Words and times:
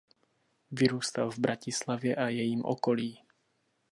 Vyrůstal 0.71 1.31
v 1.31 1.39
Bratislavě 1.39 2.15
a 2.15 2.29
jejím 2.29 2.65
okolí. 2.65 3.19